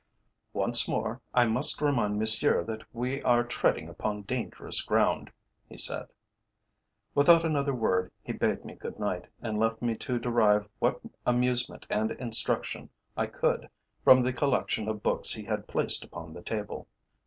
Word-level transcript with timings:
"Once 0.53 0.87
more 0.87 1.21
I 1.31 1.45
must 1.45 1.79
remind 1.79 2.17
Monsieur 2.17 2.63
that 2.63 2.83
we 2.91 3.21
are 3.21 3.43
treading 3.43 3.87
upon 3.87 4.23
dangerous 4.23 4.81
ground," 4.81 5.31
he 5.69 5.77
said. 5.77 6.07
Without 7.13 7.45
another 7.45 7.75
word 7.75 8.11
he 8.23 8.33
bade 8.33 8.65
me 8.65 8.73
good 8.73 8.99
night, 8.99 9.25
and 9.43 9.59
left 9.59 9.79
me 9.79 9.93
to 9.97 10.17
derive 10.17 10.67
what 10.79 10.99
amusement 11.27 11.85
and 11.91 12.09
instruction 12.13 12.89
I 13.15 13.27
could 13.27 13.69
from 14.03 14.21
the 14.23 14.33
collection 14.33 14.87
of 14.89 15.03
books 15.03 15.33
he 15.33 15.43
had 15.43 15.67
placed 15.67 16.03
upon 16.03 16.33
the 16.33 16.41
table. 16.41 16.87